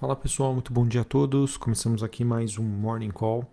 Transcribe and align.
Fala 0.00 0.16
pessoal, 0.16 0.54
muito 0.54 0.72
bom 0.72 0.88
dia 0.88 1.02
a 1.02 1.04
todos. 1.04 1.58
Começamos 1.58 2.02
aqui 2.02 2.24
mais 2.24 2.56
um 2.56 2.62
Morning 2.62 3.10
Call. 3.10 3.44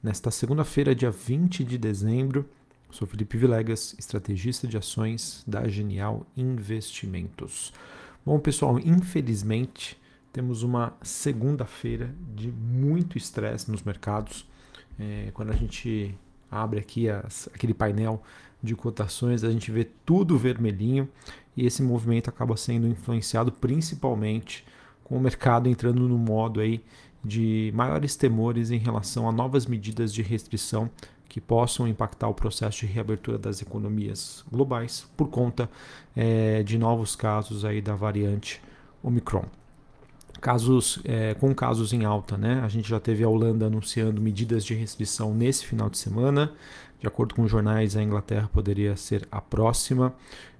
Nesta 0.00 0.30
segunda-feira, 0.30 0.94
dia 0.94 1.10
20 1.10 1.64
de 1.64 1.76
dezembro, 1.76 2.48
sou 2.92 3.08
Felipe 3.08 3.36
Vilegas, 3.36 3.92
estrategista 3.98 4.68
de 4.68 4.78
ações 4.78 5.42
da 5.44 5.66
Genial 5.66 6.24
Investimentos. 6.36 7.72
Bom 8.24 8.38
pessoal, 8.38 8.78
infelizmente 8.78 10.00
temos 10.32 10.62
uma 10.62 10.96
segunda-feira 11.02 12.14
de 12.36 12.52
muito 12.52 13.18
estresse 13.18 13.68
nos 13.68 13.82
mercados. 13.82 14.48
É, 15.00 15.32
quando 15.34 15.50
a 15.50 15.56
gente 15.56 16.16
abre 16.48 16.78
aqui 16.78 17.10
as, 17.10 17.48
aquele 17.52 17.74
painel 17.74 18.22
de 18.62 18.76
cotações, 18.76 19.42
a 19.42 19.50
gente 19.50 19.72
vê 19.72 19.88
tudo 20.04 20.38
vermelhinho 20.38 21.08
e 21.56 21.66
esse 21.66 21.82
movimento 21.82 22.30
acaba 22.30 22.56
sendo 22.56 22.86
influenciado 22.86 23.50
principalmente 23.50 24.64
com 25.06 25.16
o 25.16 25.20
mercado 25.20 25.68
entrando 25.68 26.08
no 26.08 26.18
modo 26.18 26.60
aí 26.60 26.82
de 27.24 27.70
maiores 27.74 28.16
temores 28.16 28.72
em 28.72 28.76
relação 28.76 29.28
a 29.28 29.32
novas 29.32 29.64
medidas 29.64 30.12
de 30.12 30.20
restrição 30.20 30.90
que 31.28 31.40
possam 31.40 31.86
impactar 31.86 32.28
o 32.28 32.34
processo 32.34 32.80
de 32.80 32.86
reabertura 32.86 33.38
das 33.38 33.62
economias 33.62 34.44
globais 34.50 35.06
por 35.16 35.28
conta 35.28 35.70
é, 36.14 36.62
de 36.64 36.76
novos 36.76 37.14
casos 37.14 37.64
aí 37.64 37.80
da 37.80 37.94
variante 37.94 38.60
Omicron. 39.00 39.44
Casos 40.40 41.00
é, 41.04 41.34
com 41.34 41.54
casos 41.54 41.92
em 41.92 42.04
alta, 42.04 42.36
né? 42.36 42.60
A 42.62 42.68
gente 42.68 42.88
já 42.88 43.00
teve 43.00 43.24
a 43.24 43.28
Holanda 43.28 43.66
anunciando 43.66 44.20
medidas 44.20 44.64
de 44.64 44.74
restrição 44.74 45.34
nesse 45.34 45.64
final 45.64 45.88
de 45.88 45.98
semana. 45.98 46.52
De 47.00 47.06
acordo 47.06 47.34
com 47.34 47.46
jornais, 47.46 47.96
a 47.96 48.02
Inglaterra 48.02 48.48
poderia 48.52 48.96
ser 48.96 49.26
a 49.30 49.40
próxima. 49.40 50.14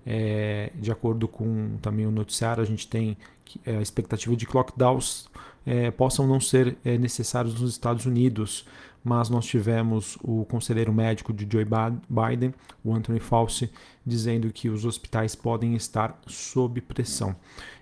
É, 0.05 0.71
de 0.77 0.93
acordo 0.93 1.27
com 1.27 1.79
também 1.83 2.07
o 2.07 2.11
noticiário, 2.11 2.63
a 2.63 2.67
gente 2.67 2.87
tem 2.87 3.17
é, 3.65 3.77
a 3.77 3.83
expectativa 3.83 4.37
de 4.37 4.47
que 4.47 4.57
lockdowns 4.57 5.29
é, 5.65 5.91
possam 5.91 6.27
não 6.27 6.41
ser 6.41 6.77
é, 6.85 6.97
necessários 6.97 7.61
nos 7.61 7.73
Estados 7.73 8.07
Unidos, 8.07 8.67
mas 9.03 9.29
nós 9.29 9.47
tivemos 9.47 10.17
o 10.23 10.45
conselheiro 10.45 10.93
médico 10.93 11.33
de 11.33 11.47
Joe 11.51 11.65
Biden, 11.65 12.55
o 12.85 12.95
Anthony 12.95 13.21
Fauci, 13.21 13.71
dizendo 14.05 14.53
que 14.53 14.69
os 14.69 14.85
hospitais 14.85 15.35
podem 15.35 15.75
estar 15.75 16.19
sob 16.27 16.81
pressão. 16.81 17.35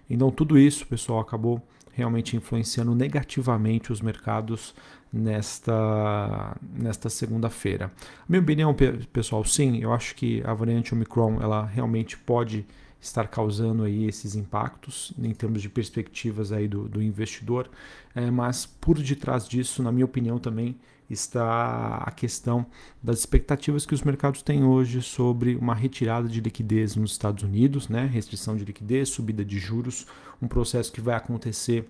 Então, 0.09 0.31
tudo 0.31 0.59
isso, 0.59 0.87
pessoal, 0.87 1.21
acabou 1.21 1.63
realmente 1.95 2.37
influenciando 2.37 2.95
negativamente 2.95 3.93
os 3.93 4.01
mercados 4.01 4.75
nesta, 5.13 6.57
nesta 6.73 7.09
segunda-feira. 7.09 7.93
Minha 8.29 8.43
opinião, 8.43 8.75
pessoal, 9.13 9.45
sim, 9.45 9.79
eu 9.79 9.93
acho 9.93 10.15
que 10.15 10.43
a 10.45 10.53
variante 10.53 10.93
Omicron 10.93 11.41
ela 11.41 11.65
realmente 11.65 12.17
pode 12.17 12.67
estar 13.01 13.29
causando 13.29 13.85
aí 13.85 14.07
esses 14.07 14.35
impactos 14.35 15.13
em 15.19 15.33
termos 15.33 15.61
de 15.61 15.69
perspectivas 15.69 16.51
aí 16.51 16.67
do, 16.67 16.89
do 16.89 17.03
investidor, 17.03 17.71
é, 18.15 18.31
mas 18.31 18.67
por 18.67 18.99
detrás 18.99 19.47
disso, 19.47 19.83
na 19.83 19.93
minha 19.93 20.07
opinião, 20.07 20.39
também 20.39 20.77
está 21.09 21.99
a 21.99 22.11
questão 22.11 22.67
das 23.03 23.19
expectativas 23.19 23.85
que 23.85 23.95
os 23.95 24.03
mercados 24.03 24.43
têm 24.43 24.65
hoje 24.65 25.03
sobre 25.03 25.57
uma 25.57 25.75
retirada 25.75 26.29
de 26.29 26.41
liquidez 26.41 26.97
nos 26.97 27.13
Estados 27.13 27.45
Unidos, 27.45 27.89
né? 27.89 28.07
restrição 28.07 28.57
de 28.57 28.65
liquidez, 28.65 29.11
subida 29.11 29.45
de 29.45 29.59
juros, 29.59 30.07
um 30.41 30.49
processo 30.49 30.93
que 30.93 31.01
vai 31.01 31.15
acontecer 31.15 31.89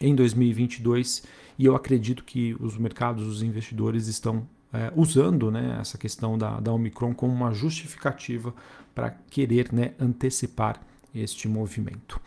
em 0.00 0.14
2022 0.14 1.22
e 1.58 1.66
eu 1.66 1.76
acredito 1.76 2.24
que 2.24 2.56
os 2.60 2.76
mercados, 2.76 3.26
os 3.26 3.42
investidores 3.42 4.08
estão 4.08 4.46
é, 4.72 4.92
usando 4.96 5.50
né, 5.50 5.78
essa 5.80 5.96
questão 5.96 6.36
da, 6.36 6.58
da 6.58 6.72
Omicron 6.72 7.14
como 7.14 7.32
uma 7.32 7.52
justificativa 7.52 8.52
para 8.94 9.10
querer 9.30 9.72
né, 9.72 9.92
antecipar 10.00 10.80
este 11.14 11.48
movimento. 11.48 12.20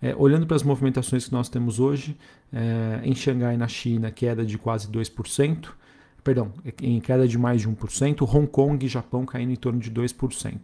É, 0.00 0.14
olhando 0.16 0.46
para 0.46 0.56
as 0.56 0.62
movimentações 0.62 1.26
que 1.26 1.32
nós 1.32 1.48
temos 1.48 1.80
hoje, 1.80 2.16
é, 2.52 3.00
em 3.02 3.14
Xangai, 3.14 3.56
na 3.56 3.68
China, 3.68 4.10
queda 4.10 4.44
de 4.44 4.58
quase 4.58 4.88
2%, 4.88 5.68
perdão, 6.22 6.52
em 6.82 7.00
queda 7.00 7.26
de 7.26 7.38
mais 7.38 7.60
de 7.60 7.68
1%, 7.68 8.22
Hong 8.22 8.46
Kong 8.46 8.84
e 8.84 8.88
Japão 8.88 9.24
caindo 9.26 9.52
em 9.52 9.56
torno 9.56 9.78
de 9.78 9.90
2%. 9.90 10.58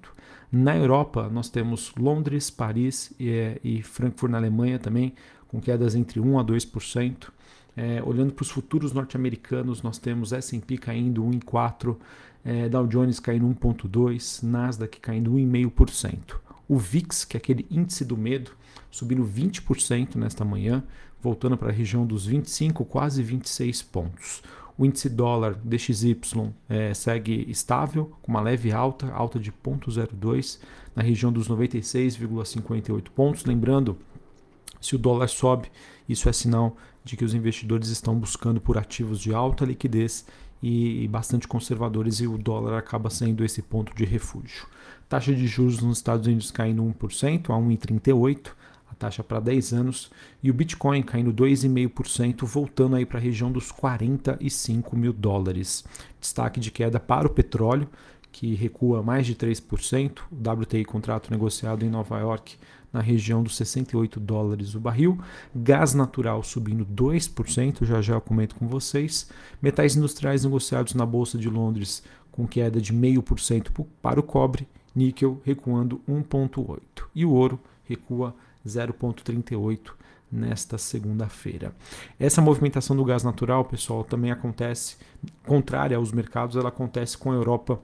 Na 0.52 0.76
Europa, 0.76 1.28
nós 1.32 1.48
temos 1.48 1.92
Londres, 1.96 2.50
Paris 2.50 3.12
e, 3.20 3.60
e 3.62 3.82
Frankfurt 3.82 4.32
na 4.32 4.38
Alemanha 4.38 4.78
também, 4.78 5.14
com 5.46 5.60
quedas 5.60 5.94
entre 5.94 6.20
1% 6.20 6.40
a 6.40 6.44
2%. 6.44 7.28
É, 7.76 8.02
olhando 8.04 8.32
para 8.32 8.42
os 8.42 8.50
futuros 8.50 8.92
norte-americanos, 8.92 9.80
nós 9.82 9.96
temos 9.96 10.32
S&P 10.32 10.76
caindo 10.76 11.22
1,4%, 11.22 11.96
é, 12.44 12.68
Dow 12.68 12.86
Jones 12.86 13.20
caindo 13.20 13.46
1,2%, 13.46 14.42
Nasdaq 14.42 14.98
caindo 15.00 15.32
1,5%. 15.32 16.49
O 16.70 16.78
VIX, 16.78 17.24
que 17.24 17.36
é 17.36 17.38
aquele 17.38 17.66
índice 17.68 18.04
do 18.04 18.16
medo, 18.16 18.52
subindo 18.92 19.24
20% 19.24 20.14
nesta 20.14 20.44
manhã, 20.44 20.84
voltando 21.20 21.56
para 21.56 21.70
a 21.70 21.72
região 21.72 22.06
dos 22.06 22.26
25, 22.26 22.84
quase 22.84 23.24
26 23.24 23.82
pontos. 23.82 24.40
O 24.78 24.86
índice 24.86 25.08
dólar 25.08 25.54
DXY 25.64 26.16
é, 26.68 26.94
segue 26.94 27.44
estável, 27.50 28.12
com 28.22 28.30
uma 28.30 28.40
leve 28.40 28.70
alta, 28.70 29.10
alta 29.10 29.40
de 29.40 29.50
0,02 29.50 30.60
na 30.94 31.02
região 31.02 31.32
dos 31.32 31.48
96,58 31.48 33.02
pontos. 33.10 33.44
Lembrando, 33.44 33.98
se 34.80 34.94
o 34.94 34.98
dólar 34.98 35.26
sobe, 35.26 35.72
isso 36.08 36.28
é 36.28 36.32
sinal 36.32 36.76
de 37.02 37.16
que 37.16 37.24
os 37.24 37.34
investidores 37.34 37.88
estão 37.88 38.16
buscando 38.16 38.60
por 38.60 38.78
ativos 38.78 39.18
de 39.18 39.34
alta 39.34 39.64
liquidez 39.64 40.24
e, 40.62 41.08
bastante 41.08 41.48
conservadores 41.48 42.20
e 42.20 42.26
o 42.26 42.36
dólar 42.36 42.78
acaba 42.78 43.10
sendo 43.10 43.44
esse 43.44 43.62
ponto 43.62 43.94
de 43.94 44.04
refúgio. 44.04 44.66
Taxa 45.08 45.34
de 45.34 45.46
juros 45.46 45.80
nos 45.80 45.98
Estados 45.98 46.26
Unidos 46.26 46.50
caindo 46.50 46.82
1% 46.82 47.50
a 47.50 47.58
1,38%, 47.58 48.52
a 48.90 48.94
taxa 48.94 49.24
para 49.24 49.40
10 49.40 49.72
anos, 49.72 50.10
e 50.42 50.50
o 50.50 50.54
Bitcoin 50.54 51.02
caindo 51.02 51.32
2,5%, 51.32 52.44
voltando 52.44 52.96
aí 52.96 53.06
para 53.06 53.18
a 53.18 53.22
região 53.22 53.50
dos 53.50 53.72
45 53.72 54.96
mil 54.96 55.12
dólares. 55.12 55.84
Destaque 56.20 56.60
de 56.60 56.70
queda 56.70 57.00
para 57.00 57.26
o 57.26 57.30
petróleo, 57.30 57.88
que 58.32 58.54
recua 58.54 59.02
mais 59.02 59.26
de 59.26 59.34
3%, 59.34 60.20
o 60.30 60.62
WTI 60.62 60.84
contrato 60.84 61.30
negociado 61.30 61.84
em 61.84 61.90
Nova 61.90 62.18
York 62.18 62.56
na 62.92 63.00
região 63.00 63.42
dos 63.42 63.56
68 63.56 64.18
dólares 64.18 64.74
o 64.74 64.80
barril, 64.80 65.18
gás 65.54 65.94
natural 65.94 66.42
subindo 66.42 66.84
2%, 66.84 67.84
já 67.84 68.02
já 68.02 68.14
eu 68.14 68.20
comento 68.20 68.54
com 68.56 68.66
vocês, 68.66 69.28
metais 69.62 69.96
industriais 69.96 70.44
negociados 70.44 70.94
na 70.94 71.06
Bolsa 71.06 71.38
de 71.38 71.48
Londres 71.48 72.02
com 72.30 72.46
queda 72.46 72.80
de 72.80 72.92
0,5% 72.92 73.86
para 74.02 74.20
o 74.20 74.22
cobre, 74.22 74.66
níquel 74.94 75.40
recuando 75.44 76.00
1,8% 76.08 76.80
e 77.14 77.24
o 77.24 77.30
ouro 77.30 77.60
recua 77.84 78.34
0,38% 78.66 79.92
nesta 80.30 80.78
segunda-feira. 80.78 81.74
Essa 82.18 82.40
movimentação 82.40 82.94
do 82.94 83.04
gás 83.04 83.24
natural, 83.24 83.64
pessoal, 83.64 84.04
também 84.04 84.30
acontece, 84.30 84.96
contrária 85.44 85.96
aos 85.96 86.12
mercados, 86.12 86.56
ela 86.56 86.68
acontece 86.68 87.18
com 87.18 87.32
a 87.32 87.34
Europa 87.34 87.80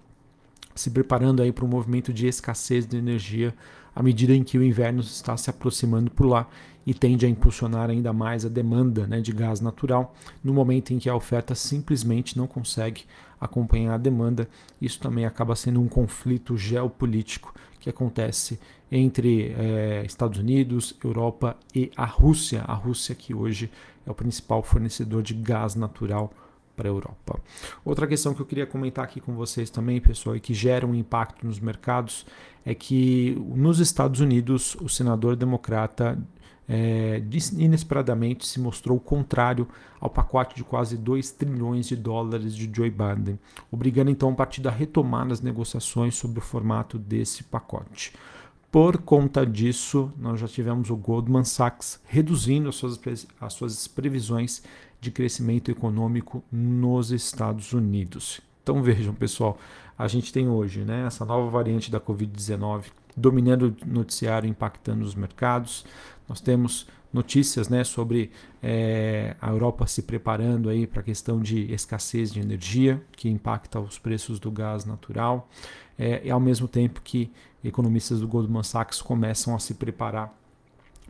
se 0.77 0.91
preparando 0.91 1.43
aí 1.43 1.51
para 1.51 1.65
um 1.65 1.69
movimento 1.69 2.13
de 2.13 2.27
escassez 2.27 2.87
de 2.87 2.97
energia 2.97 3.55
à 3.95 4.03
medida 4.03 4.35
em 4.35 4.45
que 4.45 4.59
o 4.59 4.63
inverno 4.63 5.01
está 5.01 5.37
se 5.37 5.49
aproximando 5.49 6.11
por 6.11 6.27
lá 6.27 6.47
e 6.87 6.95
tende 6.95 7.27
a 7.27 7.29
impulsionar 7.29 7.91
ainda 7.91 8.13
mais 8.13 8.45
a 8.45 8.49
demanda 8.49 9.07
né, 9.07 9.21
de 9.21 9.33
gás 9.33 9.61
natural 9.61 10.15
no 10.45 10.53
momento 10.53 10.93
em 10.93 10.99
que 10.99 11.09
a 11.09 11.17
oferta 11.17 11.55
simplesmente 11.55 12.37
não 12.37 12.47
consegue 12.47 13.05
acompanhar 13.41 13.95
a 13.95 13.99
demanda. 13.99 14.49
Isso 14.81 15.01
também 15.01 15.25
acaba 15.25 15.57
sendo 15.57 15.81
um 15.81 15.89
conflito 15.89 16.57
geopolítico 16.57 17.53
que 17.81 17.91
acontece 17.91 18.61
entre 18.93 19.55
é, 19.59 20.05
Estados 20.07 20.39
Unidos, 20.39 20.95
Europa 21.03 21.57
e 21.75 21.91
a 21.97 22.05
Rússia. 22.05 22.63
A 22.67 22.75
Rússia 22.75 23.15
que 23.15 23.35
hoje 23.35 23.71
é 24.07 24.11
o 24.11 24.15
principal 24.15 24.63
fornecedor 24.63 25.23
de 25.23 25.35
gás 25.35 25.75
natural 25.75 26.33
para 26.77 26.89
a 26.89 26.91
Europa. 26.91 27.41
Outra 27.85 28.07
questão 28.07 28.35
que 28.35 28.41
eu 28.43 28.47
queria 28.47 28.67
comentar 28.67 29.05
aqui 29.05 29.21
com 29.21 29.35
vocês 29.35 29.71
também, 29.71 30.01
pessoal, 30.01 30.37
e 30.37 30.41
que 30.41 30.53
gera 30.53 30.87
um 30.87 30.95
impacto 30.95 31.47
nos 31.47 31.59
mercados, 31.59 32.27
é 32.65 32.75
que 32.75 33.35
nos 33.55 33.81
Estados 33.81 34.21
Unidos 34.21 34.77
o 34.81 34.89
senador 34.89 35.35
democrata 35.35 36.19
é, 36.69 37.23
inesperadamente 37.57 38.47
se 38.47 38.61
mostrou 38.61 38.99
contrário 38.99 39.69
ao 40.01 40.11
pacote 40.11 40.57
de 40.57 40.65
quase 40.65 40.97
2 40.97 41.31
trilhões 41.33 41.87
de 41.87 41.97
dólares 41.97 42.55
de 42.55 42.71
Joe 42.73 42.91
Biden, 42.91 43.39
obrigando 43.71 44.11
então 44.11 44.31
o 44.31 44.35
partido 44.35 44.69
a 44.69 44.73
retomar 44.73 45.31
as 45.31 45.41
negociações 45.41 46.17
sobre 46.17 46.41
o 46.41 46.43
formato 46.43 46.99
desse 46.99 47.45
pacote. 47.45 48.13
Por 48.71 48.99
conta 48.99 49.47
disso, 49.47 50.13
nós 50.19 50.39
já 50.39 50.49
tivemos 50.49 50.91
o 50.91 50.97
Goldman 50.97 51.45
Sachs 51.45 52.01
reduzindo 52.05 52.69
as 52.69 52.75
suas, 52.75 53.01
as 53.41 53.53
suas 53.53 53.89
previsões 53.89 54.63
de 55.07 55.13
crescimento 55.13 55.71
econômico 55.71 56.43
nos 56.51 57.13
Estados 57.13 57.73
Unidos. 57.73 58.41
Então 58.63 58.83
vejam, 58.83 59.15
pessoal, 59.15 59.57
a 59.97 60.09
gente 60.09 60.33
tem 60.33 60.49
hoje 60.49 60.81
né, 60.81 61.07
essa 61.07 61.25
nova 61.25 61.49
variante 61.49 61.91
da 61.91 62.01
Covid-19 62.01 62.87
dominando 63.17 63.75
o 63.83 63.89
noticiário, 63.89 64.49
impactando 64.49 65.05
os 65.05 65.15
mercados. 65.15 65.87
Nós 66.29 66.41
temos 66.41 66.87
notícias 67.13 67.69
né, 67.69 67.85
sobre 67.85 68.33
é, 68.61 69.37
a 69.41 69.51
Europa 69.51 69.87
se 69.87 70.03
preparando 70.03 70.69
aí 70.69 70.87
para 70.87 71.01
a 71.01 71.05
questão 71.05 71.41
de 71.41 71.73
escassez 71.73 72.33
de 72.33 72.41
energia, 72.41 73.01
que 73.13 73.29
impacta 73.29 73.79
os 73.79 73.99
preços 73.99 74.41
do 74.41 74.51
gás 74.51 74.85
natural, 74.85 75.49
é, 75.97 76.21
e 76.25 76.31
ao 76.31 76.41
mesmo 76.41 76.67
tempo 76.67 77.01
que 77.03 77.33
economistas 77.65 78.21
do 78.21 78.29
Goldman 78.29 78.65
Sachs 78.65 79.01
começam 79.01 79.55
a 79.55 79.59
se 79.59 79.75
preparar 79.75 80.37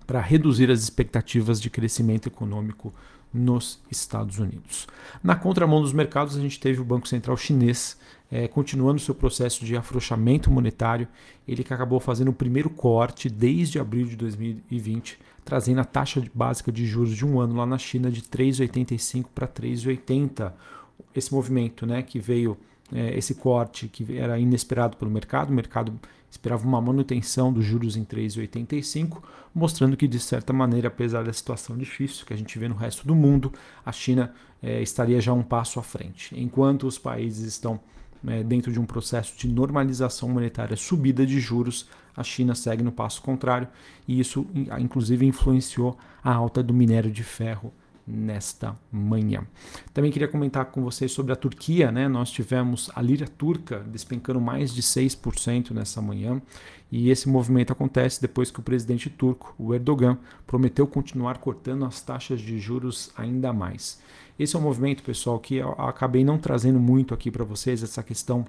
para 0.06 0.20
reduzir 0.20 0.70
as 0.70 0.82
expectativas 0.82 1.60
de 1.60 1.68
crescimento 1.68 2.28
econômico 2.28 2.92
nos 3.32 3.80
Estados 3.90 4.38
Unidos. 4.38 4.86
Na 5.22 5.34
contramão 5.34 5.82
dos 5.82 5.92
mercados, 5.92 6.36
a 6.36 6.40
gente 6.40 6.58
teve 6.60 6.80
o 6.80 6.84
Banco 6.84 7.08
Central 7.08 7.36
chinês 7.36 7.98
é, 8.30 8.48
continuando 8.48 9.00
seu 9.00 9.14
processo 9.14 9.64
de 9.64 9.76
afrouxamento 9.76 10.50
monetário, 10.50 11.06
ele 11.46 11.62
que 11.62 11.72
acabou 11.72 12.00
fazendo 12.00 12.28
o 12.28 12.34
primeiro 12.34 12.68
corte 12.68 13.28
desde 13.28 13.78
abril 13.78 14.06
de 14.06 14.16
2020, 14.16 15.18
trazendo 15.44 15.80
a 15.80 15.84
taxa 15.84 16.22
básica 16.34 16.72
de 16.72 16.86
juros 16.86 17.14
de 17.14 17.24
um 17.24 17.38
ano 17.40 17.56
lá 17.56 17.66
na 17.66 17.78
China 17.78 18.10
de 18.10 18.22
3,85 18.22 19.26
para 19.34 19.46
3,80. 19.46 20.52
Esse 21.14 21.32
movimento 21.32 21.86
né, 21.86 22.02
que 22.02 22.18
veio, 22.18 22.56
é, 22.92 23.16
esse 23.16 23.34
corte 23.34 23.88
que 23.88 24.16
era 24.16 24.38
inesperado 24.38 24.96
pelo 24.96 25.10
mercado, 25.10 25.50
o 25.50 25.52
mercado 25.52 25.98
esperava 26.30 26.66
uma 26.66 26.80
manutenção 26.80 27.52
dos 27.52 27.64
juros 27.64 27.96
em 27.96 28.04
3,85, 28.04 29.22
mostrando 29.54 29.96
que, 29.96 30.06
de 30.06 30.20
certa 30.20 30.52
maneira, 30.52 30.88
apesar 30.88 31.24
da 31.24 31.32
situação 31.32 31.76
difícil 31.76 32.26
que 32.26 32.34
a 32.34 32.36
gente 32.36 32.58
vê 32.58 32.68
no 32.68 32.74
resto 32.74 33.06
do 33.06 33.14
mundo, 33.14 33.52
a 33.84 33.92
China 33.92 34.32
é, 34.62 34.82
estaria 34.82 35.20
já 35.20 35.32
um 35.32 35.42
passo 35.42 35.80
à 35.80 35.82
frente. 35.82 36.38
Enquanto 36.38 36.86
os 36.86 36.98
países 36.98 37.46
estão 37.46 37.80
é, 38.26 38.42
dentro 38.42 38.72
de 38.72 38.78
um 38.78 38.84
processo 38.84 39.36
de 39.38 39.48
normalização 39.48 40.28
monetária, 40.28 40.76
subida 40.76 41.24
de 41.24 41.40
juros, 41.40 41.88
a 42.16 42.22
China 42.22 42.54
segue 42.54 42.82
no 42.82 42.92
passo 42.92 43.20
contrário 43.20 43.68
e 44.08 44.18
isso, 44.18 44.46
inclusive, 44.80 45.26
influenciou 45.26 45.98
a 46.24 46.32
alta 46.32 46.62
do 46.62 46.72
minério 46.72 47.10
de 47.10 47.22
ferro 47.22 47.72
nesta 48.06 48.78
manhã. 48.92 49.44
Também 49.92 50.12
queria 50.12 50.28
comentar 50.28 50.66
com 50.66 50.82
vocês 50.82 51.10
sobre 51.10 51.32
a 51.32 51.36
Turquia, 51.36 51.90
né? 51.90 52.06
Nós 52.06 52.30
tivemos 52.30 52.90
a 52.94 53.02
lira 53.02 53.26
turca 53.26 53.80
despencando 53.80 54.40
mais 54.40 54.72
de 54.72 54.82
6% 54.82 55.72
nessa 55.72 56.00
manhã, 56.00 56.40
e 56.90 57.10
esse 57.10 57.28
movimento 57.28 57.72
acontece 57.72 58.20
depois 58.20 58.50
que 58.50 58.60
o 58.60 58.62
presidente 58.62 59.10
turco, 59.10 59.54
o 59.58 59.74
Erdogan, 59.74 60.18
prometeu 60.46 60.86
continuar 60.86 61.38
cortando 61.38 61.84
as 61.84 62.00
taxas 62.00 62.40
de 62.40 62.58
juros 62.58 63.10
ainda 63.16 63.52
mais. 63.52 64.00
Esse 64.38 64.54
é 64.54 64.58
um 64.58 64.62
movimento, 64.62 65.02
pessoal, 65.02 65.38
que 65.40 65.56
eu 65.56 65.70
acabei 65.72 66.24
não 66.24 66.38
trazendo 66.38 66.78
muito 66.78 67.12
aqui 67.12 67.30
para 67.30 67.44
vocês 67.44 67.82
essa 67.82 68.02
questão 68.02 68.46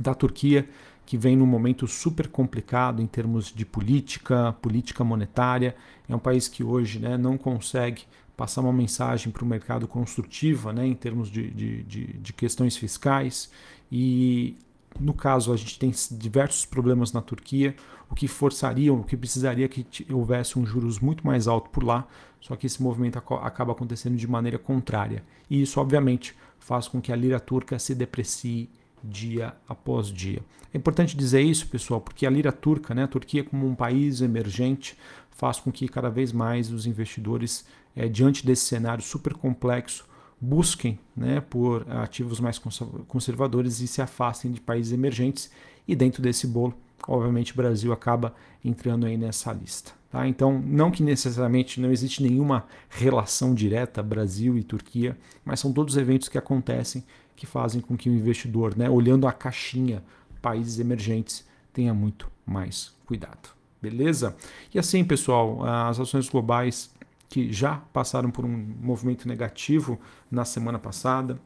da 0.00 0.14
Turquia, 0.14 0.68
que 1.04 1.16
vem 1.16 1.34
num 1.34 1.46
momento 1.46 1.86
super 1.88 2.28
complicado 2.28 3.00
em 3.00 3.06
termos 3.06 3.46
de 3.46 3.64
política, 3.64 4.52
política 4.60 5.02
monetária. 5.02 5.74
É 6.06 6.14
um 6.14 6.18
país 6.18 6.46
que 6.46 6.62
hoje 6.62 6.98
né, 6.98 7.16
não 7.16 7.38
consegue 7.38 8.02
passar 8.38 8.60
uma 8.60 8.72
mensagem 8.72 9.32
para 9.32 9.42
o 9.42 9.46
mercado 9.46 9.88
construtiva 9.88 10.72
né, 10.72 10.86
em 10.86 10.94
termos 10.94 11.28
de, 11.28 11.50
de, 11.50 11.82
de, 11.82 12.04
de 12.18 12.32
questões 12.32 12.76
fiscais. 12.76 13.50
E 13.90 14.56
no 15.00 15.12
caso, 15.12 15.52
a 15.52 15.56
gente 15.56 15.76
tem 15.76 15.92
diversos 16.12 16.64
problemas 16.64 17.12
na 17.12 17.20
Turquia, 17.20 17.74
o 18.08 18.14
que 18.14 18.28
forçaria, 18.28 18.94
o 18.94 19.02
que 19.02 19.16
precisaria 19.16 19.68
que 19.68 19.84
houvesse 20.12 20.56
um 20.56 20.64
juros 20.64 21.00
muito 21.00 21.26
mais 21.26 21.48
alto 21.48 21.68
por 21.70 21.82
lá, 21.82 22.06
só 22.40 22.54
que 22.54 22.66
esse 22.66 22.80
movimento 22.80 23.18
acaba 23.18 23.72
acontecendo 23.72 24.16
de 24.16 24.28
maneira 24.28 24.56
contrária. 24.56 25.24
E 25.50 25.60
isso, 25.60 25.80
obviamente, 25.80 26.36
faz 26.60 26.86
com 26.86 27.00
que 27.00 27.12
a 27.12 27.16
lira 27.16 27.40
turca 27.40 27.76
se 27.76 27.92
deprecie 27.92 28.70
dia 29.02 29.52
após 29.68 30.06
dia. 30.08 30.40
É 30.72 30.78
importante 30.78 31.16
dizer 31.16 31.40
isso, 31.40 31.66
pessoal, 31.66 32.00
porque 32.00 32.24
a 32.24 32.30
lira 32.30 32.52
turca, 32.52 32.94
né, 32.94 33.02
a 33.02 33.08
Turquia 33.08 33.42
como 33.42 33.66
um 33.66 33.74
país 33.74 34.20
emergente, 34.20 34.96
faz 35.38 35.60
com 35.60 35.70
que 35.70 35.86
cada 35.86 36.10
vez 36.10 36.32
mais 36.32 36.70
os 36.72 36.84
investidores 36.84 37.64
é, 37.94 38.08
diante 38.08 38.44
desse 38.44 38.64
cenário 38.64 39.02
super 39.04 39.32
complexo, 39.34 40.04
busquem 40.40 40.98
né, 41.16 41.40
por 41.40 41.88
ativos 41.90 42.40
mais 42.40 42.60
conservadores 43.06 43.78
e 43.78 43.86
se 43.86 44.02
afastem 44.02 44.50
de 44.50 44.60
países 44.60 44.92
emergentes. 44.92 45.48
E 45.86 45.94
dentro 45.94 46.20
desse 46.20 46.44
bolo, 46.44 46.74
obviamente, 47.06 47.52
o 47.52 47.56
Brasil 47.56 47.92
acaba 47.92 48.34
entrando 48.64 49.06
aí 49.06 49.16
nessa 49.16 49.52
lista. 49.52 49.92
Tá? 50.10 50.26
Então, 50.26 50.60
não 50.60 50.90
que 50.90 51.04
necessariamente 51.04 51.80
não 51.80 51.92
existe 51.92 52.20
nenhuma 52.20 52.66
relação 52.88 53.54
direta 53.54 54.02
Brasil 54.02 54.58
e 54.58 54.64
Turquia, 54.64 55.16
mas 55.44 55.60
são 55.60 55.72
todos 55.72 55.96
eventos 55.96 56.28
que 56.28 56.36
acontecem 56.36 57.04
que 57.36 57.46
fazem 57.46 57.80
com 57.80 57.96
que 57.96 58.10
o 58.10 58.12
investidor, 58.12 58.76
né, 58.76 58.90
olhando 58.90 59.28
a 59.28 59.32
caixinha 59.32 60.02
países 60.42 60.80
emergentes, 60.80 61.46
tenha 61.72 61.94
muito 61.94 62.28
mais 62.44 62.92
cuidado. 63.06 63.57
Beleza? 63.80 64.36
E 64.74 64.78
assim, 64.78 65.04
pessoal, 65.04 65.64
as 65.64 66.00
ações 66.00 66.28
globais 66.28 66.90
que 67.28 67.52
já 67.52 67.76
passaram 67.92 68.30
por 68.30 68.44
um 68.44 68.74
movimento 68.80 69.28
negativo 69.28 70.00
na 70.30 70.44
semana 70.44 70.78
passada, 70.78 71.38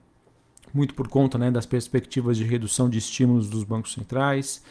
muito 0.72 0.94
por 0.94 1.08
conta 1.08 1.36
né, 1.36 1.50
das 1.50 1.66
perspectivas 1.66 2.36
de 2.36 2.44
redução 2.44 2.88
de 2.88 2.98
estímulos 2.98 3.50
dos 3.50 3.64
bancos 3.64 3.92
centrais, 3.92 4.62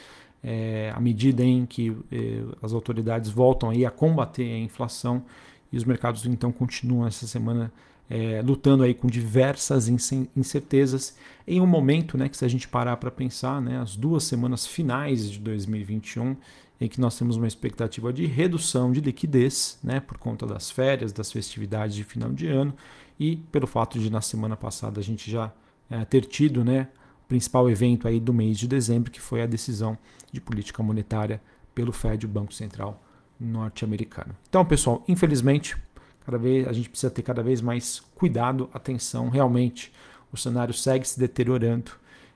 é, 0.44 0.92
à 0.96 1.00
medida 1.00 1.44
em 1.44 1.66
que 1.66 1.96
é, 2.12 2.44
as 2.62 2.74
autoridades 2.74 3.30
voltam 3.30 3.69
aí 3.69 3.86
a 3.86 3.92
combater 3.92 4.44
a 4.44 4.58
inflação 4.58 5.24
e 5.72 5.78
os 5.78 5.84
mercados 5.84 6.25
então 6.25 6.52
continuam 6.52 7.06
essa 7.06 7.28
semana 7.28 7.72
é, 8.10 8.42
lutando 8.42 8.84
aí 8.84 8.94
com 8.94 9.08
diversas 9.08 9.88
incertezas 10.36 11.16
em 11.48 11.62
um 11.62 11.68
momento 11.68 12.18
né, 12.18 12.28
que 12.28 12.36
se 12.36 12.44
a 12.44 12.48
gente 12.48 12.68
parar 12.68 12.98
para 12.98 13.12
pensar, 13.12 13.62
né, 13.62 13.80
as 13.80 13.96
duas 13.96 14.24
semanas 14.24 14.66
finais 14.66 15.30
de 15.30 15.40
2021 15.40 16.36
em 16.81 16.89
que 16.89 17.00
nós 17.00 17.16
temos 17.16 17.38
uma 17.38 17.48
expectativa 17.48 18.12
de 18.12 18.25
redução 18.25 18.92
de 18.92 19.00
liquidez, 19.00 19.78
né, 19.83 20.00
por 20.00 20.18
conta 20.18 20.48
das 20.48 20.72
férias, 20.72 21.13
das 21.13 21.31
festividades 21.31 21.95
de 21.95 22.04
final 22.04 22.31
de 22.31 22.48
ano 22.48 22.74
e 23.19 23.36
pelo 23.36 23.68
fato 23.68 24.00
de 24.00 24.10
na 24.10 24.19
semana 24.19 24.57
passada 24.57 25.00
a 25.00 25.04
gente 25.04 25.30
já 25.30 25.54
é, 25.92 26.04
ter 26.04 26.25
tido, 26.25 26.66
né, 26.66 26.88
o 27.24 27.28
principal 27.28 27.69
evento 27.69 28.07
aí 28.07 28.19
do 28.19 28.33
mês 28.33 28.57
de 28.57 28.68
dezembro, 28.68 29.12
que 29.12 29.22
foi 29.22 29.44
a 29.44 29.45
decisão 29.45 29.95
de 30.31 30.42
política 30.42 30.81
monetária 30.81 31.39
pelo 31.75 31.92
Fed, 31.92 32.25
o 32.25 32.30
Banco 32.30 32.51
Central 32.51 33.00
norte-americano. 33.39 34.36
Então, 34.50 34.66
pessoal, 34.66 35.04
infelizmente, 35.07 35.77
cada 36.25 36.39
vez 36.39 36.68
a 36.68 36.74
gente 36.74 36.89
precisa 36.89 37.12
ter 37.12 37.22
cada 37.22 37.44
vez 37.44 37.62
mais 37.62 38.00
cuidado, 38.16 38.69
atenção, 38.74 39.30
realmente 39.30 39.94
o 40.31 40.38
cenário 40.38 40.74
segue 40.74 41.07
se 41.07 41.19
deteriorando. 41.19 41.92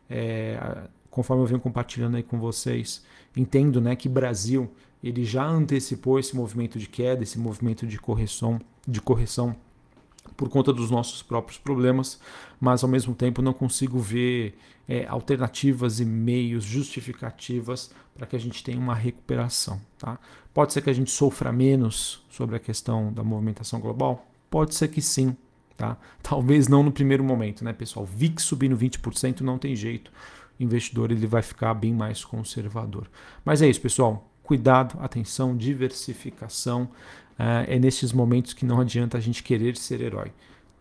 É, 0.08 0.88
conforme 1.16 1.44
eu 1.44 1.48
venho 1.48 1.62
compartilhando 1.62 2.18
aí 2.18 2.24
com 2.24 2.38
vocês, 2.38 3.02
entendo 3.38 3.80
né, 3.80 3.96
que 3.96 4.10
Brasil 4.10 4.70
ele 5.02 5.24
já 5.24 5.48
antecipou 5.48 6.20
esse 6.20 6.36
movimento 6.36 6.78
de 6.78 6.90
queda, 6.90 7.24
esse 7.24 7.40
movimento 7.40 7.88
de 7.88 7.98
correção, 7.98 8.60
de 8.86 9.00
correção 9.00 9.56
por 10.36 10.50
conta 10.50 10.74
dos 10.74 10.92
nossos 10.92 11.24
próprios 11.24 11.58
problemas, 11.58 12.20
mas 12.60 12.84
ao 12.84 12.90
mesmo 12.90 13.16
tempo 13.16 13.42
não 13.42 13.54
consigo 13.54 13.98
ver 13.98 14.58
é, 14.90 15.08
alternativas 15.08 16.02
e 16.02 16.06
meios 16.06 16.66
justificativas 16.66 17.92
para 18.14 18.28
que 18.28 18.36
a 18.36 18.40
gente 18.40 18.62
tenha 18.62 18.78
uma 18.78 18.94
recuperação. 18.94 19.80
Tá? 19.98 20.20
Pode 20.54 20.74
ser 20.74 20.82
que 20.82 20.90
a 20.90 20.94
gente 20.94 21.12
sofra 21.12 21.50
menos 21.50 22.26
sobre 22.30 22.58
a 22.58 22.60
questão 22.60 23.14
da 23.14 23.24
movimentação 23.24 23.80
global? 23.80 24.28
Pode 24.50 24.76
ser 24.76 24.90
que 24.90 25.02
sim. 25.02 25.34
Tá? 25.78 25.98
Talvez 26.22 26.68
não 26.68 26.84
no 26.84 26.92
primeiro 26.92 27.24
momento, 27.24 27.64
né, 27.64 27.72
pessoal? 27.72 28.06
VIX 28.06 28.44
subindo 28.44 28.78
20% 28.78 29.40
não 29.40 29.58
tem 29.58 29.78
jeito 29.78 30.12
investidor 30.60 31.12
ele 31.12 31.28
vai 31.28 31.42
ficar 31.42 31.74
bem 31.74 31.94
mais 31.94 32.24
conservador. 32.24 33.08
Mas 33.44 33.62
é 33.62 33.68
isso, 33.68 33.82
pessoal. 33.82 34.30
Cuidado, 34.44 34.98
atenção, 35.02 35.56
diversificação. 35.56 36.90
É, 37.38 37.76
é 37.76 37.80
nesses 37.80 38.14
momentos 38.14 38.54
que 38.54 38.66
não 38.66 38.80
adianta 38.80 39.18
a 39.18 39.22
gente 39.22 39.44
querer 39.44 39.76
ser 39.76 40.02
herói. 40.02 40.32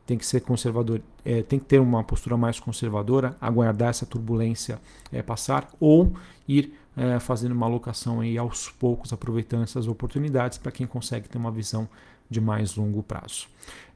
Tem 0.06 0.18
que 0.18 0.26
ser 0.26 0.40
conservador, 0.40 1.00
é, 1.24 1.42
tem 1.42 1.58
que 1.58 1.64
ter 1.64 1.80
uma 1.80 2.04
postura 2.04 2.36
mais 2.36 2.60
conservadora, 2.60 3.36
aguardar 3.40 3.88
essa 3.88 4.04
turbulência 4.04 4.78
é, 5.10 5.22
passar 5.22 5.70
ou 5.80 6.12
ir 6.46 6.74
é, 6.94 7.18
fazendo 7.18 7.52
uma 7.52 7.64
alocação 7.66 8.20
aí 8.20 8.36
aos 8.36 8.68
poucos, 8.68 9.12
aproveitando 9.12 9.62
essas 9.62 9.88
oportunidades 9.88 10.58
para 10.58 10.70
quem 10.70 10.86
consegue 10.86 11.28
ter 11.28 11.38
uma 11.38 11.50
visão 11.50 11.88
de 12.28 12.40
mais 12.40 12.74
longo 12.76 13.02
prazo. 13.02 13.46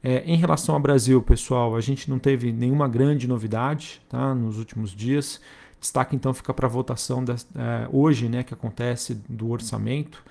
É, 0.03 0.23
em 0.25 0.37
relação 0.37 0.75
ao 0.75 0.81
Brasil, 0.81 1.21
pessoal, 1.21 1.75
a 1.75 1.81
gente 1.81 2.09
não 2.09 2.19
teve 2.19 2.51
nenhuma 2.51 2.87
grande 2.87 3.27
novidade 3.27 4.01
tá, 4.09 4.33
nos 4.33 4.57
últimos 4.57 4.91
dias. 4.91 5.41
Destaque 5.79 6.15
então 6.15 6.33
fica 6.33 6.53
para 6.53 6.67
a 6.67 6.69
votação 6.69 7.23
da, 7.23 7.33
é, 7.33 7.87
hoje, 7.91 8.27
né, 8.27 8.43
que 8.43 8.53
acontece 8.53 9.15
do 9.29 9.49
orçamento. 9.49 10.23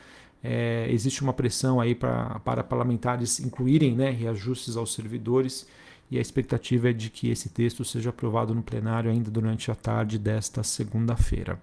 É, 0.42 0.86
existe 0.90 1.22
uma 1.22 1.32
pressão 1.32 1.80
aí 1.80 1.94
pra, 1.94 2.40
para 2.40 2.62
parlamentares 2.62 3.40
incluírem 3.40 3.94
né, 3.94 4.10
reajustes 4.10 4.76
aos 4.76 4.94
servidores 4.94 5.66
e 6.10 6.16
a 6.16 6.20
expectativa 6.20 6.90
é 6.90 6.92
de 6.92 7.10
que 7.10 7.28
esse 7.28 7.48
texto 7.48 7.84
seja 7.84 8.10
aprovado 8.10 8.54
no 8.54 8.62
plenário 8.62 9.10
ainda 9.10 9.30
durante 9.30 9.70
a 9.70 9.74
tarde 9.74 10.18
desta 10.18 10.62
segunda-feira. 10.62 11.60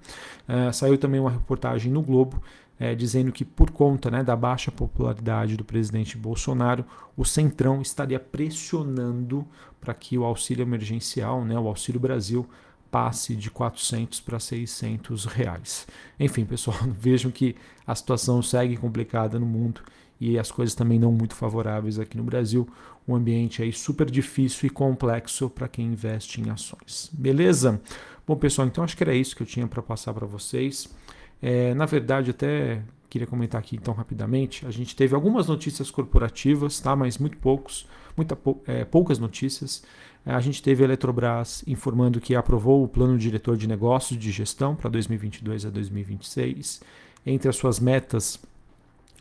É, 0.47 0.71
saiu 0.71 0.97
também 0.97 1.19
uma 1.19 1.31
reportagem 1.31 1.91
no 1.91 2.01
Globo 2.01 2.41
é, 2.79 2.93
dizendo 2.93 3.31
que, 3.31 3.45
por 3.45 3.71
conta 3.71 4.11
né, 4.11 4.23
da 4.23 4.35
baixa 4.35 4.71
popularidade 4.71 5.55
do 5.55 5.63
presidente 5.63 6.17
Bolsonaro, 6.17 6.85
o 7.15 7.23
Centrão 7.23 7.81
estaria 7.81 8.19
pressionando 8.19 9.47
para 9.79 9.93
que 9.93 10.17
o 10.17 10.25
auxílio 10.25 10.63
emergencial, 10.63 11.45
né, 11.45 11.57
o 11.57 11.67
Auxílio 11.67 12.01
Brasil, 12.01 12.47
passe 12.95 13.35
de 13.35 13.51
400 13.51 14.21
para 14.21 14.39
600 14.39 15.25
reais. 15.25 15.85
Enfim, 16.17 16.45
pessoal, 16.45 16.77
vejam 16.97 17.29
que 17.29 17.53
a 17.85 17.93
situação 17.93 18.41
segue 18.41 18.77
complicada 18.77 19.37
no 19.37 19.45
mundo 19.45 19.81
e 20.17 20.39
as 20.39 20.49
coisas 20.49 20.73
também 20.73 20.97
não 20.97 21.11
muito 21.11 21.35
favoráveis 21.35 21.99
aqui 21.99 22.15
no 22.15 22.23
Brasil. 22.23 22.65
Um 23.05 23.13
ambiente 23.13 23.61
aí 23.61 23.73
super 23.73 24.09
difícil 24.09 24.67
e 24.67 24.69
complexo 24.69 25.49
para 25.49 25.67
quem 25.67 25.87
investe 25.87 26.39
em 26.39 26.49
ações. 26.49 27.09
Beleza? 27.11 27.81
Bom, 28.25 28.37
pessoal, 28.37 28.65
então 28.65 28.81
acho 28.81 28.95
que 28.95 29.03
era 29.03 29.13
isso 29.13 29.35
que 29.35 29.43
eu 29.43 29.47
tinha 29.47 29.67
para 29.67 29.81
passar 29.81 30.13
para 30.13 30.25
vocês. 30.25 30.87
É, 31.41 31.73
na 31.73 31.85
verdade, 31.85 32.31
até 32.31 32.81
queria 33.09 33.27
comentar 33.27 33.59
aqui 33.59 33.75
então 33.75 33.93
rapidamente. 33.93 34.65
A 34.65 34.71
gente 34.71 34.95
teve 34.95 35.13
algumas 35.13 35.47
notícias 35.47 35.91
corporativas, 35.91 36.79
tá? 36.79 36.95
mas 36.95 37.17
muito 37.17 37.37
poucos, 37.39 37.85
muita, 38.15 38.37
é, 38.65 38.85
poucas 38.85 39.19
notícias. 39.19 39.83
É, 40.25 40.33
a 40.33 40.39
gente 40.39 40.61
teve 40.61 40.83
a 40.83 40.85
Eletrobras 40.85 41.63
informando 41.67 42.19
que 42.19 42.35
aprovou 42.35 42.83
o 42.83 42.87
plano 42.87 43.17
diretor 43.17 43.57
de 43.57 43.67
negócios 43.67 44.19
de 44.19 44.31
gestão 44.31 44.75
para 44.75 44.89
2022 44.89 45.65
a 45.65 45.69
2026. 45.69 46.81
Entre 47.25 47.49
as 47.49 47.55
suas 47.55 47.79
metas, 47.79 48.39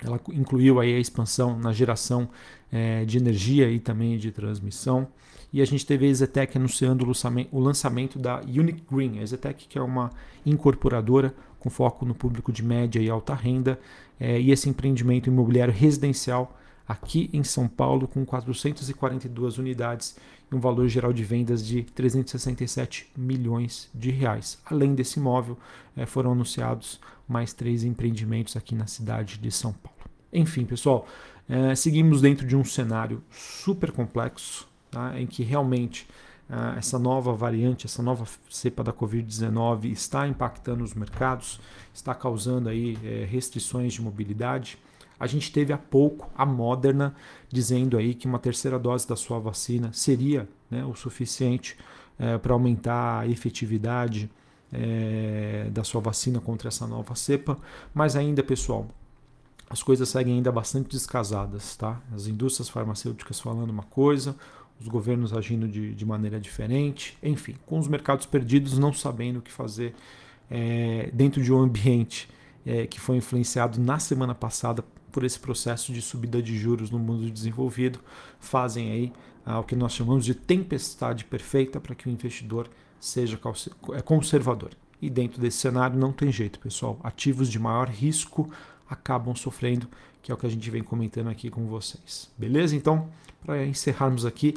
ela 0.05 0.21
incluiu 0.33 0.81
aí 0.81 0.95
a 0.95 0.99
expansão 0.99 1.59
na 1.59 1.73
geração 1.73 2.29
é, 2.71 3.05
de 3.05 3.19
energia 3.19 3.71
e 3.71 3.79
também 3.79 4.19
de 4.19 4.31
transmissão. 4.31 5.09
E 5.53 5.63
a 5.63 5.65
gente 5.65 5.87
teve 5.87 6.07
a 6.07 6.09
Exetec 6.09 6.57
anunciando 6.59 7.07
o 7.53 7.61
lançamento 7.61 8.19
da 8.19 8.41
Unique 8.41 8.83
Green. 8.91 9.19
A 9.19 9.23
Exetec 9.23 9.69
que 9.69 9.79
é 9.79 9.83
uma 9.83 10.11
incorporadora 10.45 11.35
com 11.61 11.71
foco 11.71 12.05
no 12.05 12.15
público 12.15 12.53
de 12.53 12.63
média 12.63 13.01
e 13.01 13.09
alta 13.09 13.35
renda, 13.35 13.81
é, 14.21 14.39
e 14.39 14.51
esse 14.51 14.69
empreendimento 14.69 15.31
imobiliário 15.31 15.73
residencial 15.73 16.59
aqui 16.87 17.31
em 17.33 17.43
São 17.43 17.67
Paulo, 17.67 18.07
com 18.07 18.25
442 18.25 19.59
unidades 19.59 20.17
e 20.51 20.55
um 20.55 20.61
valor 20.61 20.87
geral 20.89 21.13
de 21.13 21.25
vendas 21.25 21.67
de 21.67 21.83
367 21.83 23.11
milhões 23.17 23.89
de 23.95 24.11
reais. 24.11 24.59
Além 24.67 24.95
desse 24.95 25.19
imóvel, 25.19 25.59
é, 25.97 26.07
foram 26.07 26.33
anunciados 26.33 27.01
mais 27.27 27.53
três 27.53 27.85
empreendimentos 27.85 28.57
aqui 28.57 28.75
na 28.75 28.87
cidade 28.87 29.39
de 29.39 29.51
São 29.51 29.73
Paulo. 29.73 29.99
Enfim, 30.33 30.65
pessoal, 30.65 31.07
é, 31.49 31.75
seguimos 31.75 32.21
dentro 32.21 32.47
de 32.47 32.57
um 32.57 32.65
cenário 32.65 33.23
super 33.31 33.91
complexo, 33.91 34.69
tá, 34.91 35.19
em 35.19 35.27
que 35.27 35.43
realmente 35.43 36.07
ah, 36.49 36.75
essa 36.77 36.99
nova 36.99 37.33
variante, 37.33 37.87
essa 37.87 38.03
nova 38.03 38.27
cepa 38.51 38.85
da 38.85 38.93
Covid-19 38.93 39.87
está 39.87 40.29
impactando 40.29 40.85
os 40.85 40.93
mercados, 40.93 41.59
está 41.93 42.15
causando 42.15 42.69
aí 42.69 42.99
restrições 43.27 43.95
de 43.95 44.03
mobilidade. 44.03 44.79
A 45.25 45.27
gente 45.27 45.51
teve 45.51 45.73
há 45.73 45.79
pouco 45.79 46.31
a 46.37 46.45
Moderna 46.45 47.15
dizendo 47.49 47.97
aí 47.97 48.13
que 48.13 48.27
uma 48.27 48.39
terceira 48.39 48.79
dose 48.79 49.09
da 49.09 49.17
sua 49.17 49.39
vacina 49.39 49.91
seria 49.91 50.47
né, 50.71 50.85
o 50.85 50.95
suficiente 50.95 51.79
é, 52.19 52.37
para 52.37 52.53
aumentar 52.53 53.21
a 53.21 53.27
efetividade 53.27 54.31
é, 54.71 55.67
da 55.73 55.83
sua 55.83 56.03
vacina 56.03 56.41
contra 56.41 56.69
essa 56.69 56.87
nova 56.87 57.15
cepa, 57.15 57.57
mas 57.95 58.17
ainda, 58.17 58.43
pessoal, 58.43 58.87
as 59.71 59.83
coisas 59.83 60.11
seguem 60.11 60.35
ainda 60.35 60.53
bastante 60.53 60.91
descasadas, 60.91 61.75
tá? 61.75 62.03
As 62.15 62.27
indústrias 62.27 62.69
farmacêuticas 62.69 63.41
falando 63.41 63.71
uma 63.71 63.85
coisa, 63.85 64.37
os 64.79 64.89
governos 64.89 65.33
agindo 65.33 65.67
de, 65.67 65.95
de 65.95 66.05
maneira 66.05 66.39
diferente, 66.39 67.17
enfim, 67.23 67.57
com 67.65 67.79
os 67.79 67.89
mercados 67.89 68.27
perdidos, 68.27 68.77
não 68.77 68.93
sabendo 68.93 69.39
o 69.39 69.43
que 69.43 69.51
fazer 69.51 69.95
é, 70.51 71.09
dentro 71.15 71.43
de 71.43 71.51
um 71.51 71.61
ambiente 71.63 72.29
é, 72.67 72.87
que 72.87 73.01
foi 73.01 73.17
influenciado 73.17 73.81
na 73.81 73.99
semana 73.99 74.35
passada 74.35 74.85
por 75.15 75.23
esse 75.23 75.39
processo 75.39 75.93
de 75.93 76.03
subida 76.03 76.43
de 76.43 76.59
juros 76.59 76.91
no 76.91 76.99
mundo 76.99 77.31
desenvolvido, 77.31 78.01
fazem 78.41 78.91
aí 78.91 79.13
ah, 79.47 79.61
o 79.61 79.63
que 79.63 79.77
nós 79.77 79.93
chamamos 79.93 80.25
de 80.25 80.35
tempestade 80.35 81.25
perfeita 81.25 81.79
para 81.79 81.95
que 81.95 82.09
o 82.09 82.11
investidor 82.11 82.69
seja 82.99 83.39
é, 83.93 84.03
conservador. 84.03 84.71
E 85.01 85.09
dentro 85.09 85.41
desse 85.41 85.59
cenário 85.59 85.97
não 85.97 86.13
tem 86.13 86.33
jeito, 86.33 86.59
pessoal. 86.59 86.99
Ativos 87.05 87.49
de 87.49 87.61
maior 87.61 87.89
risco 87.89 88.51
acabam 88.91 89.37
sofrendo, 89.37 89.87
que 90.21 90.33
é 90.33 90.35
o 90.35 90.37
que 90.37 90.47
a 90.47 90.51
gente 90.51 90.69
vem 90.69 90.83
comentando 90.83 91.29
aqui 91.29 91.49
com 91.49 91.65
vocês. 91.69 92.29
Beleza? 92.37 92.75
Então, 92.75 93.09
para 93.47 93.65
encerrarmos 93.65 94.27
aqui, 94.27 94.55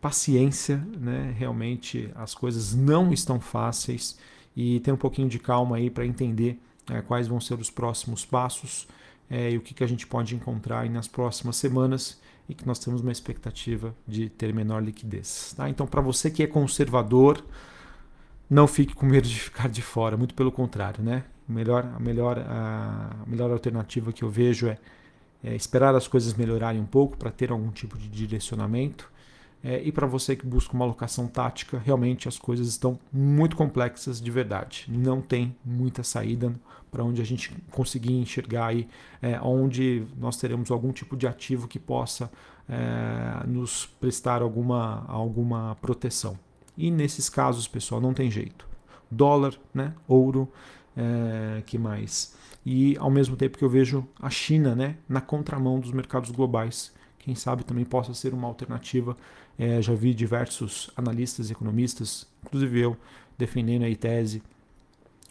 paciência, 0.00 0.76
né? 0.96 1.34
Realmente 1.36 2.08
as 2.14 2.36
coisas 2.36 2.72
não 2.72 3.12
estão 3.12 3.40
fáceis 3.40 4.16
e 4.56 4.78
ter 4.78 4.92
um 4.92 4.96
pouquinho 4.96 5.28
de 5.28 5.40
calma 5.40 5.74
aí 5.74 5.90
para 5.90 6.06
entender 6.06 6.56
é, 6.88 7.02
quais 7.02 7.26
vão 7.26 7.40
ser 7.40 7.58
os 7.58 7.68
próximos 7.68 8.24
passos 8.24 8.86
é, 9.30 9.50
e 9.50 9.56
o 9.56 9.60
que, 9.60 9.74
que 9.74 9.84
a 9.84 9.86
gente 9.86 10.06
pode 10.06 10.34
encontrar 10.34 10.80
aí 10.80 10.88
nas 10.88 11.06
próximas 11.06 11.56
semanas 11.56 12.20
e 12.48 12.54
que 12.54 12.66
nós 12.66 12.78
temos 12.78 13.00
uma 13.00 13.12
expectativa 13.12 13.94
de 14.06 14.28
ter 14.28 14.54
menor 14.54 14.82
liquidez. 14.82 15.54
Tá? 15.56 15.68
Então, 15.68 15.86
para 15.86 16.00
você 16.00 16.30
que 16.30 16.42
é 16.42 16.46
conservador, 16.46 17.44
não 18.48 18.66
fique 18.66 18.94
com 18.94 19.04
medo 19.04 19.28
de 19.28 19.38
ficar 19.38 19.68
de 19.68 19.82
fora, 19.82 20.16
muito 20.16 20.34
pelo 20.34 20.50
contrário, 20.50 21.04
né? 21.04 21.24
Melhor, 21.46 21.84
a, 21.94 22.00
melhor, 22.00 22.38
a 22.38 23.24
melhor 23.26 23.50
alternativa 23.50 24.12
que 24.12 24.22
eu 24.22 24.30
vejo 24.30 24.66
é 24.66 24.78
é, 25.42 25.54
esperar 25.54 25.94
as 25.94 26.08
coisas 26.08 26.34
melhorarem 26.34 26.80
um 26.80 26.86
pouco 26.86 27.16
para 27.16 27.30
ter 27.30 27.50
algum 27.50 27.70
tipo 27.70 27.96
de 27.98 28.08
direcionamento. 28.08 29.10
É, 29.62 29.82
e 29.82 29.90
para 29.90 30.06
você 30.06 30.36
que 30.36 30.46
busca 30.46 30.74
uma 30.74 30.84
alocação 30.84 31.26
tática, 31.26 31.78
realmente 31.78 32.28
as 32.28 32.38
coisas 32.38 32.68
estão 32.68 32.98
muito 33.12 33.56
complexas 33.56 34.20
de 34.20 34.30
verdade. 34.30 34.86
Não 34.88 35.20
tem 35.20 35.54
muita 35.64 36.02
saída 36.02 36.54
para 36.90 37.04
onde 37.04 37.20
a 37.20 37.24
gente 37.24 37.52
conseguir 37.70 38.14
enxergar 38.14 38.68
aí, 38.68 38.88
é, 39.20 39.38
onde 39.40 40.06
nós 40.16 40.36
teremos 40.36 40.70
algum 40.70 40.92
tipo 40.92 41.16
de 41.16 41.26
ativo 41.26 41.66
que 41.66 41.78
possa 41.78 42.30
é, 42.68 43.46
nos 43.46 43.86
prestar 43.86 44.42
alguma, 44.42 45.04
alguma 45.08 45.76
proteção. 45.80 46.38
E 46.76 46.90
nesses 46.90 47.28
casos, 47.28 47.66
pessoal, 47.66 48.00
não 48.00 48.14
tem 48.14 48.30
jeito. 48.30 48.66
Dólar, 49.10 49.54
né, 49.74 49.94
ouro, 50.06 50.48
é, 50.96 51.62
que 51.66 51.78
mais? 51.78 52.36
E 52.64 52.96
ao 52.98 53.10
mesmo 53.10 53.36
tempo 53.36 53.58
que 53.58 53.64
eu 53.64 53.68
vejo 53.70 54.06
a 54.20 54.30
China 54.30 54.74
né, 54.74 54.96
na 55.08 55.20
contramão 55.20 55.80
dos 55.80 55.90
mercados 55.90 56.30
globais. 56.30 56.92
Quem 57.28 57.34
sabe 57.34 57.62
também 57.62 57.84
possa 57.84 58.14
ser 58.14 58.32
uma 58.32 58.48
alternativa. 58.48 59.14
É, 59.58 59.82
já 59.82 59.92
vi 59.92 60.14
diversos 60.14 60.90
analistas, 60.96 61.50
economistas, 61.50 62.26
inclusive 62.42 62.80
eu, 62.80 62.96
defendendo 63.36 63.84
a 63.84 63.94
tese 63.94 64.42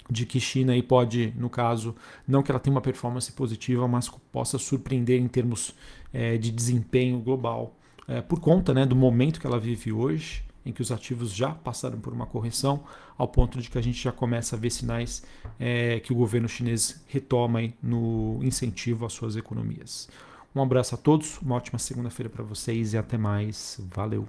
de 0.08 0.24
que 0.24 0.40
China 0.40 0.74
aí 0.74 0.84
pode, 0.84 1.34
no 1.36 1.50
caso, 1.50 1.96
não 2.28 2.44
que 2.44 2.52
ela 2.52 2.60
tenha 2.60 2.76
uma 2.76 2.82
performance 2.82 3.32
positiva, 3.32 3.88
mas 3.88 4.08
possa 4.32 4.60
surpreender 4.60 5.20
em 5.20 5.28
termos 5.28 5.74
é, 6.14 6.38
de 6.38 6.52
desempenho 6.52 7.18
global, 7.18 7.76
é, 8.08 8.22
por 8.22 8.40
conta 8.40 8.76
né, 8.76 8.86
do 8.86 8.96
momento 8.96 9.40
que 9.40 9.48
ela 9.48 9.60
vive 9.60 9.92
hoje, 9.92 10.44
em 10.64 10.72
que 10.72 10.84
os 10.84 10.92
ativos 10.92 11.34
já 11.34 11.50
passaram 11.50 12.00
por 12.00 12.14
uma 12.14 12.28
correção, 12.28 12.84
ao 13.18 13.28
ponto 13.28 13.60
de 13.60 13.72
que 13.72 13.78
a 13.80 13.82
gente 13.82 14.00
já 14.00 14.12
começa 14.12 14.56
a 14.56 14.60
ver 14.60 14.70
sinais 14.70 15.24
é, 15.60 16.00
que 16.00 16.14
o 16.14 16.16
governo 16.16 16.48
chinês 16.48 17.04
retoma 17.08 17.62
no 17.82 18.40
incentivo 18.44 19.04
às 19.04 19.14
suas 19.14 19.36
economias. 19.36 20.08
Um 20.58 20.64
abraço 20.64 20.96
a 20.96 20.98
todos, 20.98 21.40
uma 21.40 21.54
ótima 21.54 21.78
segunda-feira 21.78 22.32
para 22.32 22.44
vocês 22.44 22.94
e 22.94 22.98
até 22.98 23.16
mais. 23.16 23.80
Valeu! 23.94 24.28